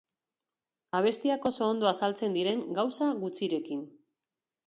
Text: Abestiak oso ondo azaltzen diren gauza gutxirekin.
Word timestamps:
Abestiak 0.99 1.45
oso 1.49 1.67
ondo 1.73 1.89
azaltzen 1.91 2.39
diren 2.39 2.63
gauza 2.79 3.11
gutxirekin. 3.25 3.87